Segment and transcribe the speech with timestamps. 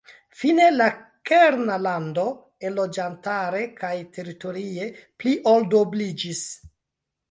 [0.37, 0.87] Fine la
[1.31, 2.25] kerna lando
[2.71, 6.47] enloĝantare kaj teritorie pli ol duobliĝis.